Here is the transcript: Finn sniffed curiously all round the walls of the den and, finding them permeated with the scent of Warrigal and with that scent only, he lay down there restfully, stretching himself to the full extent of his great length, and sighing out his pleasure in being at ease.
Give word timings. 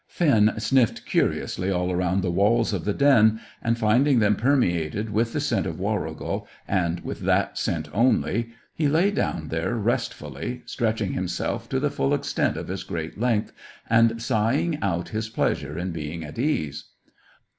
Finn 0.07 0.53
sniffed 0.57 1.05
curiously 1.05 1.69
all 1.69 1.95
round 1.95 2.23
the 2.23 2.31
walls 2.31 2.73
of 2.73 2.85
the 2.85 2.93
den 2.95 3.39
and, 3.61 3.77
finding 3.77 4.17
them 4.17 4.35
permeated 4.35 5.11
with 5.11 5.31
the 5.31 5.39
scent 5.39 5.67
of 5.67 5.79
Warrigal 5.79 6.47
and 6.67 7.01
with 7.01 7.19
that 7.19 7.55
scent 7.59 7.87
only, 7.93 8.49
he 8.73 8.87
lay 8.87 9.11
down 9.11 9.49
there 9.49 9.75
restfully, 9.75 10.63
stretching 10.65 11.13
himself 11.13 11.69
to 11.69 11.79
the 11.79 11.91
full 11.91 12.15
extent 12.15 12.57
of 12.57 12.67
his 12.67 12.83
great 12.83 13.19
length, 13.19 13.53
and 13.87 14.19
sighing 14.19 14.81
out 14.81 15.09
his 15.09 15.29
pleasure 15.29 15.77
in 15.77 15.91
being 15.91 16.23
at 16.25 16.39
ease. 16.39 16.85